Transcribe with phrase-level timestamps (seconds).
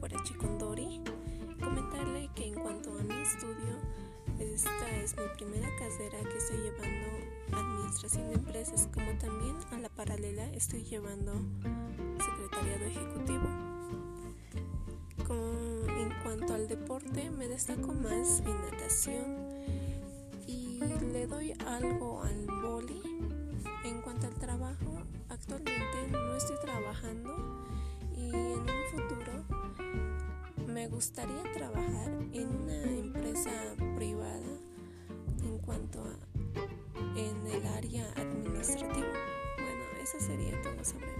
[0.00, 1.00] para Chikondori,
[1.62, 3.76] comentarle que en cuanto a mi estudio,
[4.38, 7.06] esta es mi primera carrera que estoy llevando
[7.52, 11.34] administración de empresas, como también a la paralela estoy llevando
[12.18, 13.48] secretariado ejecutivo.
[15.26, 19.50] Con, en cuanto al deporte, me destaco más en natación
[20.46, 20.80] y
[21.12, 22.46] le doy algo al
[30.80, 33.50] me gustaría trabajar en una empresa
[33.96, 34.40] privada
[35.44, 36.16] en cuanto a
[37.18, 39.12] en el área administrativa.
[39.58, 41.12] Bueno, eso sería todo sobre.